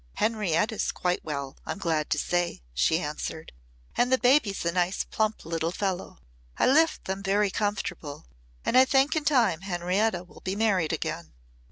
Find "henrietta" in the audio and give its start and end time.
9.61-10.23